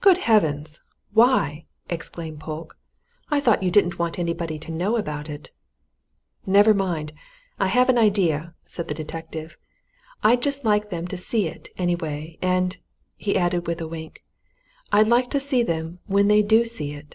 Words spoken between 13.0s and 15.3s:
he added, with a wink, "I'd like